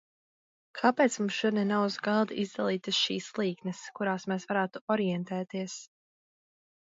Kāpēc 0.77 1.17
mums 1.21 1.35
šodien 1.41 1.67
nav 1.71 1.83
uz 1.89 1.97
galda 2.07 2.37
izdalītas 2.43 3.01
šīs 3.01 3.27
līknes, 3.41 3.83
kurās 3.99 4.25
mēs 4.33 4.49
varētu 4.53 4.83
orientēties? 4.95 5.77